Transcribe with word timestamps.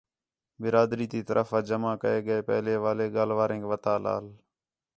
برادری 0.61 1.05
تی 1.11 1.19
طرف 1.27 1.49
آ 1.57 1.59
جمع 1.69 1.93
کَئے 2.01 2.19
ڳئے 2.25 2.39
پہلے 2.49 2.73
والے 2.83 3.05
ڳالھ 3.15 3.33
وارینک 3.37 3.63
وَتا 3.71 3.95
لال 4.03 4.25